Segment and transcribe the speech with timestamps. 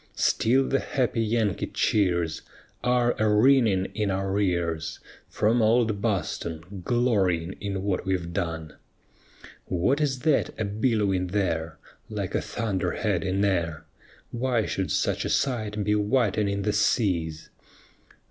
[0.15, 2.41] Still the happy Yankee cheers
[2.83, 8.77] Are a ringing in our ears From old Boston, glorying in what we've done.
[9.71, 11.77] _What is that a billowing there
[12.09, 13.85] Like a thunderhead in air?
[14.31, 17.49] Why should such a sight be whitening the seas?